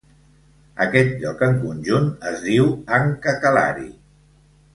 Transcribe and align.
Aquest 0.85 1.11
lloc 1.23 1.43
en 1.47 1.53
conjunt 1.65 2.07
es 2.31 2.41
diu 2.47 2.73
AnkaKalari. 3.01 3.87